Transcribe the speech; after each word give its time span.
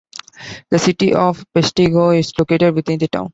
The 0.71 0.79
City 0.79 1.13
of 1.13 1.45
Peshtigo 1.55 2.17
is 2.17 2.33
located 2.39 2.73
within 2.73 2.97
the 2.97 3.07
town. 3.07 3.29